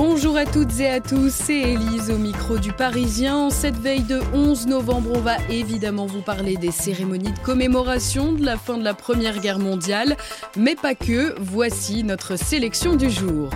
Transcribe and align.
Bonjour 0.00 0.36
à 0.36 0.46
toutes 0.46 0.78
et 0.78 0.88
à 0.88 1.00
tous, 1.00 1.34
c'est 1.34 1.58
Élise 1.58 2.12
au 2.12 2.18
micro 2.18 2.58
du 2.58 2.70
Parisien. 2.70 3.36
En 3.36 3.50
cette 3.50 3.76
veille 3.76 4.04
de 4.04 4.20
11 4.32 4.68
novembre, 4.68 5.10
on 5.12 5.18
va 5.18 5.38
évidemment 5.50 6.06
vous 6.06 6.22
parler 6.22 6.56
des 6.56 6.70
cérémonies 6.70 7.32
de 7.32 7.38
commémoration 7.40 8.32
de 8.32 8.44
la 8.44 8.56
fin 8.56 8.78
de 8.78 8.84
la 8.84 8.94
Première 8.94 9.40
Guerre 9.40 9.58
mondiale, 9.58 10.16
mais 10.56 10.76
pas 10.76 10.94
que. 10.94 11.34
Voici 11.40 12.04
notre 12.04 12.36
sélection 12.36 12.94
du 12.94 13.10
jour. 13.10 13.50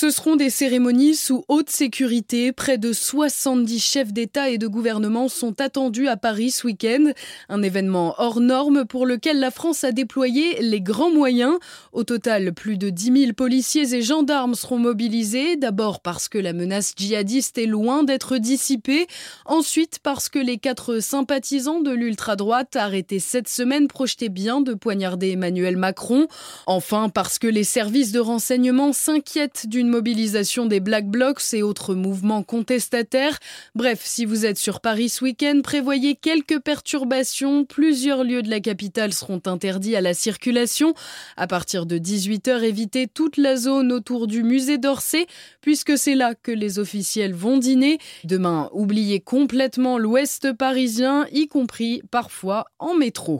Ce 0.00 0.08
seront 0.08 0.36
des 0.36 0.48
cérémonies 0.48 1.14
sous 1.14 1.44
haute 1.48 1.68
sécurité. 1.68 2.52
Près 2.52 2.78
de 2.78 2.90
70 2.90 3.78
chefs 3.78 4.14
d'État 4.14 4.48
et 4.48 4.56
de 4.56 4.66
gouvernement 4.66 5.28
sont 5.28 5.60
attendus 5.60 6.08
à 6.08 6.16
Paris 6.16 6.52
ce 6.52 6.66
week-end. 6.66 7.12
Un 7.50 7.62
événement 7.62 8.14
hors 8.16 8.40
norme 8.40 8.86
pour 8.86 9.04
lequel 9.04 9.40
la 9.40 9.50
France 9.50 9.84
a 9.84 9.92
déployé 9.92 10.62
les 10.62 10.80
grands 10.80 11.10
moyens. 11.10 11.58
Au 11.92 12.02
total, 12.02 12.54
plus 12.54 12.78
de 12.78 12.88
10 12.88 13.24
000 13.24 13.32
policiers 13.34 13.94
et 13.94 14.00
gendarmes 14.00 14.54
seront 14.54 14.78
mobilisés. 14.78 15.56
D'abord 15.56 16.00
parce 16.00 16.30
que 16.30 16.38
la 16.38 16.54
menace 16.54 16.94
djihadiste 16.96 17.58
est 17.58 17.66
loin 17.66 18.02
d'être 18.02 18.38
dissipée. 18.38 19.06
Ensuite 19.44 19.98
parce 20.02 20.30
que 20.30 20.38
les 20.38 20.56
quatre 20.56 21.00
sympathisants 21.00 21.82
de 21.82 21.90
l'ultra-droite 21.90 22.74
arrêtés 22.74 23.18
cette 23.18 23.48
semaine 23.48 23.86
projetaient 23.86 24.30
bien 24.30 24.62
de 24.62 24.72
poignarder 24.72 25.32
Emmanuel 25.32 25.76
Macron. 25.76 26.26
Enfin 26.66 27.10
parce 27.10 27.38
que 27.38 27.48
les 27.48 27.64
services 27.64 28.12
de 28.12 28.20
renseignement 28.20 28.94
s'inquiètent 28.94 29.66
d'une 29.68 29.89
mobilisation 29.90 30.64
des 30.64 30.80
Black 30.80 31.06
Blocs 31.06 31.42
et 31.52 31.62
autres 31.62 31.94
mouvements 31.94 32.42
contestataires. 32.42 33.38
Bref, 33.74 34.00
si 34.04 34.24
vous 34.24 34.46
êtes 34.46 34.56
sur 34.56 34.80
Paris 34.80 35.10
ce 35.10 35.24
week-end, 35.24 35.60
prévoyez 35.62 36.14
quelques 36.14 36.60
perturbations. 36.60 37.66
Plusieurs 37.66 38.24
lieux 38.24 38.42
de 38.42 38.48
la 38.48 38.60
capitale 38.60 39.12
seront 39.12 39.42
interdits 39.46 39.96
à 39.96 40.00
la 40.00 40.14
circulation. 40.14 40.94
À 41.36 41.46
partir 41.46 41.84
de 41.84 41.98
18h, 41.98 42.62
évitez 42.62 43.06
toute 43.06 43.36
la 43.36 43.56
zone 43.56 43.92
autour 43.92 44.26
du 44.26 44.42
musée 44.42 44.78
d'Orsay, 44.78 45.26
puisque 45.60 45.98
c'est 45.98 46.14
là 46.14 46.34
que 46.34 46.52
les 46.52 46.78
officiels 46.78 47.34
vont 47.34 47.58
dîner. 47.58 47.98
Demain, 48.24 48.70
oubliez 48.72 49.20
complètement 49.20 49.98
l'ouest 49.98 50.52
parisien, 50.52 51.26
y 51.32 51.48
compris 51.48 52.02
parfois 52.10 52.66
en 52.78 52.94
métro. 52.94 53.38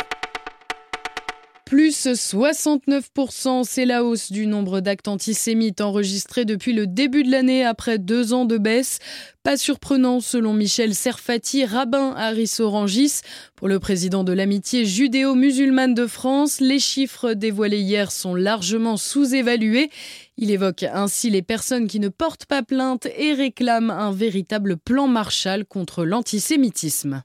Plus 1.70 2.04
69%, 2.04 3.62
c'est 3.62 3.84
la 3.84 4.02
hausse 4.02 4.32
du 4.32 4.48
nombre 4.48 4.80
d'actes 4.80 5.06
antisémites 5.06 5.80
enregistrés 5.80 6.44
depuis 6.44 6.72
le 6.72 6.88
début 6.88 7.22
de 7.22 7.30
l'année 7.30 7.64
après 7.64 7.98
deux 7.98 8.32
ans 8.32 8.44
de 8.44 8.58
baisse. 8.58 8.98
Pas 9.44 9.56
surprenant 9.56 10.18
selon 10.18 10.52
Michel 10.52 10.96
Serfati, 10.96 11.64
rabbin 11.64 12.12
à 12.16 12.30
Rissorangis. 12.30 13.20
Pour 13.54 13.68
le 13.68 13.78
président 13.78 14.24
de 14.24 14.32
l'amitié 14.32 14.84
judéo-musulmane 14.84 15.94
de 15.94 16.08
France, 16.08 16.58
les 16.58 16.80
chiffres 16.80 17.34
dévoilés 17.34 17.82
hier 17.82 18.10
sont 18.10 18.34
largement 18.34 18.96
sous-évalués. 18.96 19.90
Il 20.38 20.50
évoque 20.50 20.82
ainsi 20.82 21.30
les 21.30 21.42
personnes 21.42 21.86
qui 21.86 22.00
ne 22.00 22.08
portent 22.08 22.46
pas 22.46 22.64
plainte 22.64 23.06
et 23.16 23.32
réclament 23.32 23.92
un 23.92 24.10
véritable 24.10 24.76
plan 24.76 25.06
Marshall 25.06 25.64
contre 25.66 26.04
l'antisémitisme. 26.04 27.22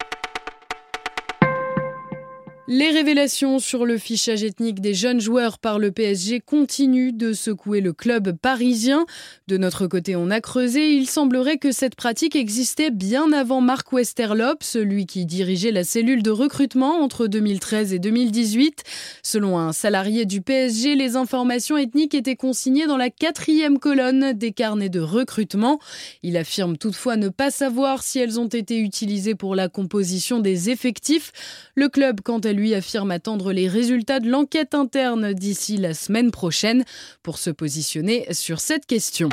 Les 2.68 2.90
révélations 2.90 3.60
sur 3.60 3.86
le 3.86 4.00
fichage 4.00 4.44
ethnique 4.44 4.82
des 4.82 4.96
jeunes 4.96 5.22
joueurs 5.22 5.60
par 5.60 5.78
le 5.78 5.92
PSG 5.92 6.40
continuent 6.40 7.16
de 7.16 7.32
secouer 7.32 7.80
le 7.80 7.94
club 7.94 8.32
parisien. 8.32 9.06
De 9.48 9.58
notre 9.58 9.86
côté, 9.86 10.16
on 10.16 10.32
a 10.32 10.42
creusé. 10.42 10.90
Il 10.90 11.08
semblerait 11.08 11.60
que 11.60 11.72
cette 11.72 11.94
pratique 11.94 12.36
existait 12.36 12.90
bien 12.90 13.32
avant 13.34 13.62
Marc 13.62 13.94
Westerlop, 13.94 14.64
celui 14.64 15.06
qui 15.06 15.28
dirigeait 15.28 15.70
la 15.70 15.84
cellule 15.84 16.24
de 16.24 16.32
recrutement 16.32 17.04
entre 17.04 17.28
2013 17.28 17.94
et 17.94 18.00
2018. 18.00 18.82
Selon 19.22 19.60
un 19.60 19.72
salarié 19.72 20.26
du 20.26 20.42
PSG, 20.42 20.96
les 20.96 21.18
informations 21.18 21.78
ethniques 21.78 22.16
étaient 22.16 22.36
consignées 22.36 22.88
dans 22.88 22.98
la 22.98 23.12
quatrième 23.12 23.78
colonne 23.78 24.34
des 24.34 24.54
carnets 24.54 24.90
de 24.90 25.02
recrutement. 25.02 25.78
Il 26.24 26.36
affirme 26.36 26.78
toutefois 26.78 27.16
ne 27.16 27.30
pas 27.30 27.52
savoir 27.52 28.02
si 28.02 28.18
elles 28.18 28.40
ont 28.40 28.48
été 28.48 28.80
utilisées 28.80 29.36
pour 29.36 29.54
la 29.54 29.70
composition 29.70 30.40
des 30.40 30.72
effectifs. 30.72 31.32
Le 31.76 31.90
club, 31.90 32.22
quant 32.22 32.40
à 32.40 32.55
lui 32.56 32.74
affirme 32.74 33.12
attendre 33.12 33.52
les 33.52 33.68
résultats 33.68 34.20
de 34.20 34.30
l'enquête 34.30 34.74
interne 34.74 35.34
d'ici 35.34 35.78
la 35.78 35.94
semaine 35.94 36.32
prochaine 36.32 36.84
pour 37.24 37.38
se 37.38 37.50
positionner 37.50 38.26
sur 38.32 38.60
cette 38.60 38.86
question. 38.86 39.30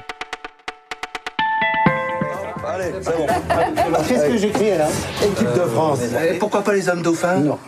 Allez, 2.67 2.93
c'est 3.01 3.17
bon. 3.17 3.27
Qu'est-ce 4.09 4.27
que 4.29 4.37
j'écris 4.37 4.71
là? 4.71 4.89
Équipe 5.23 5.55
de 5.55 5.69
France. 5.69 5.99
Et 6.31 6.39
pourquoi 6.39 6.63
pas 6.63 6.73
les 6.73 6.89
hommes 6.89 7.03
dauphins? 7.03 7.41
Non. 7.41 7.59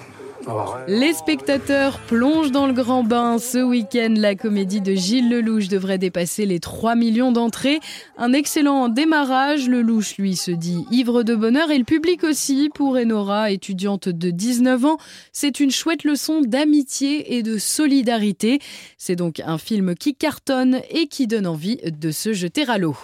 Les 0.88 1.12
spectateurs 1.12 1.99
plongent 2.00 2.50
dans 2.50 2.66
le 2.66 2.72
grand 2.72 3.03
bain. 3.03 3.38
Ce 3.38 3.59
week-end, 3.59 4.15
la 4.16 4.34
comédie 4.34 4.81
de 4.81 4.94
Gilles 4.94 5.31
Lelouch 5.31 5.69
devrait 5.69 5.99
dépasser 5.99 6.47
les 6.47 6.60
3 6.60 6.94
millions 6.94 7.32
d'entrées. 7.32 7.81
Un 8.19 8.32
excellent 8.32 8.88
démarrage. 8.88 9.69
Lelouch, 9.69 10.16
lui, 10.19 10.37
se 10.37 10.50
dit 10.50 10.84
ivre 10.91 11.22
de 11.22 11.34
bonheur 11.34 11.71
et 11.71 11.78
le 11.78 11.84
public 11.84 12.25
aussi. 12.25 12.71
Pour 12.75 12.97
Enora, 12.97 13.50
étudiante 13.50 14.09
de 14.09 14.31
19 14.31 14.84
ans, 14.84 14.99
c'est 15.32 15.60
une 15.60 15.71
chouette 15.71 16.05
leçon 16.05 16.41
d'amitié 16.41 17.37
et 17.37 17.43
de 17.43 17.59
solidarité. 17.59 18.59
C'est 18.99 19.16
donc 19.16 19.41
un 19.41 19.59
film 19.59 19.94
qui 19.94 20.15
cartonne 20.15 20.81
et 20.91 21.06
qui 21.06 21.26
donne 21.26 21.47
envie 21.47 21.78
de 21.84 22.11
se 22.11 22.32
jeter 22.32 22.69
à 22.69 22.78
l'eau. 22.78 22.97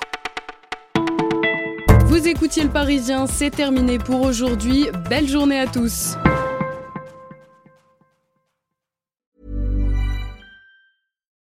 Vous 2.07 2.29
écoutiez 2.29 2.65
le 2.65 2.71
Parisien, 2.71 3.27
c'est 3.27 3.51
terminé 3.51 3.99
pour 3.99 4.23
aujourd'hui. 4.23 4.87
Belle 5.09 5.29
journée 5.29 5.61
à 5.61 5.67
tous. 5.67 6.17